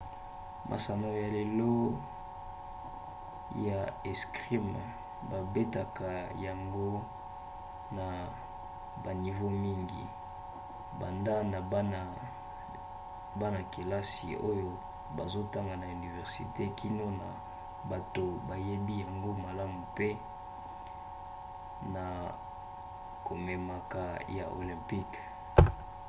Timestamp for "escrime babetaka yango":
4.05-6.91